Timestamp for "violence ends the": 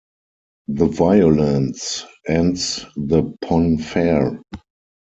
0.87-3.37